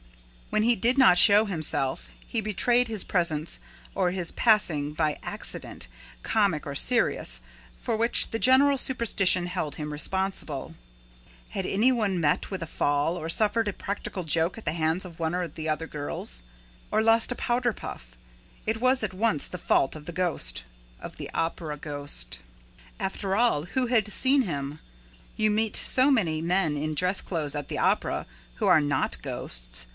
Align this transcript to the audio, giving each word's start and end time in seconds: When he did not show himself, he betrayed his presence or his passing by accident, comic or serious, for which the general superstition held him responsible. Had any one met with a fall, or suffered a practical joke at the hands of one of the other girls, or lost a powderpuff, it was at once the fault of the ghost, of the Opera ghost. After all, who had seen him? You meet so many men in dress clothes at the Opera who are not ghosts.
When 0.49 0.63
he 0.63 0.75
did 0.75 0.97
not 0.97 1.17
show 1.17 1.45
himself, 1.45 2.09
he 2.27 2.41
betrayed 2.41 2.89
his 2.89 3.05
presence 3.05 3.59
or 3.95 4.11
his 4.11 4.31
passing 4.33 4.93
by 4.93 5.17
accident, 5.23 5.87
comic 6.23 6.65
or 6.65 6.75
serious, 6.75 7.39
for 7.77 7.95
which 7.95 8.31
the 8.31 8.39
general 8.39 8.77
superstition 8.77 9.45
held 9.45 9.75
him 9.75 9.93
responsible. 9.93 10.73
Had 11.49 11.65
any 11.67 11.91
one 11.91 12.19
met 12.19 12.51
with 12.51 12.63
a 12.63 12.67
fall, 12.67 13.15
or 13.15 13.29
suffered 13.29 13.67
a 13.67 13.73
practical 13.73 14.23
joke 14.23 14.57
at 14.57 14.65
the 14.65 14.73
hands 14.73 15.05
of 15.05 15.19
one 15.19 15.35
of 15.35 15.53
the 15.53 15.69
other 15.69 15.87
girls, 15.87 16.41
or 16.89 17.01
lost 17.01 17.31
a 17.31 17.35
powderpuff, 17.35 18.17
it 18.65 18.81
was 18.81 19.03
at 19.03 19.13
once 19.13 19.47
the 19.47 19.59
fault 19.59 19.95
of 19.95 20.05
the 20.05 20.11
ghost, 20.11 20.63
of 20.99 21.15
the 21.15 21.29
Opera 21.33 21.77
ghost. 21.77 22.39
After 22.99 23.35
all, 23.37 23.65
who 23.65 23.85
had 23.87 24.11
seen 24.11 24.41
him? 24.41 24.79
You 25.37 25.51
meet 25.51 25.77
so 25.77 26.09
many 26.09 26.41
men 26.41 26.75
in 26.75 26.95
dress 26.95 27.21
clothes 27.21 27.55
at 27.55 27.69
the 27.69 27.77
Opera 27.77 28.25
who 28.55 28.65
are 28.65 28.81
not 28.81 29.21
ghosts. 29.21 29.87